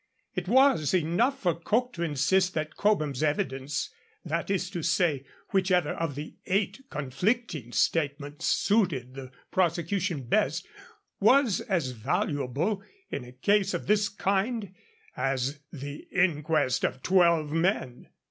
[0.33, 3.91] It was enough for Coke to insist that Cobham's evidence,
[4.25, 10.65] that is to say, whichever of the eight conflicting statements suited the prosecution best,
[11.19, 14.73] was as valuable, in a case of this kind,
[15.15, 18.09] as 'the inquest of twelve men.'